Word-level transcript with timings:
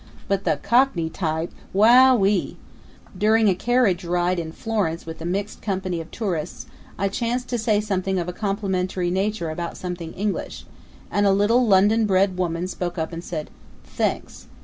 But 0.27 0.45
the 0.45 0.57
Cockney 0.63 1.11
type 1.11 1.51
Wowie! 1.75 2.55
During 3.15 3.47
a 3.47 3.53
carriage 3.53 4.03
ride 4.03 4.39
in 4.39 4.51
Florence 4.51 5.05
with 5.05 5.21
a 5.21 5.25
mixed 5.25 5.61
company 5.61 6.01
of 6.01 6.09
tourists 6.09 6.65
I 6.97 7.07
chanced 7.07 7.49
to 7.49 7.59
say 7.59 7.79
something 7.79 8.17
of 8.17 8.27
a 8.27 8.33
complimentary 8.33 9.11
nature 9.11 9.51
about 9.51 9.77
something 9.77 10.11
English, 10.13 10.65
and 11.11 11.27
a 11.27 11.31
little 11.31 11.67
London 11.67 12.07
bred 12.07 12.35
woman 12.35 12.65
spoke 12.67 12.97
up 12.97 13.13
and 13.13 13.23
said: 13.23 13.51
"Thenks! 13.83 14.47